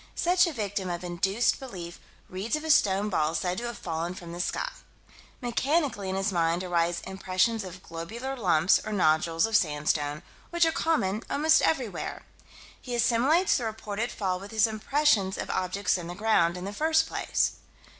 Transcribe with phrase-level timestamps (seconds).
[0.15, 4.15] Such a victim of induced belief reads of a stone ball said to have fallen
[4.15, 4.71] from the sky.
[5.43, 10.71] Mechanically in his mind arise impressions of globular lumps, or nodules, of sandstone, which are
[10.71, 12.23] common almost everywhere.
[12.81, 16.73] He assimilates the reported fall with his impressions of objects in the ground, in the
[16.73, 17.57] first place.